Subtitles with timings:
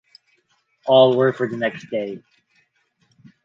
[0.87, 2.23] All were for the next day.